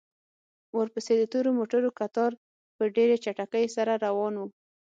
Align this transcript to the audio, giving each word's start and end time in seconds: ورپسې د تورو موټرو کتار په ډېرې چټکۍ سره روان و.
ورپسې 0.77 1.13
د 1.17 1.23
تورو 1.31 1.49
موټرو 1.59 1.89
کتار 1.99 2.31
په 2.75 2.83
ډېرې 2.95 3.15
چټکۍ 3.23 3.65
سره 3.75 3.91
روان 4.05 4.33
و. 4.37 4.41